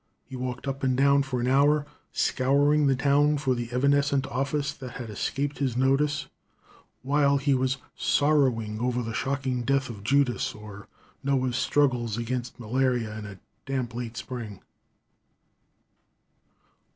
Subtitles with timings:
[0.25, 4.73] He walked up and down for an hour, scouring the town for the evanescent office
[4.73, 6.25] that had escaped his notice
[7.03, 10.87] while he was sorrowing over the shocking death of Judas, or
[11.23, 14.61] Noah's struggles against malaria and a damp, late spring.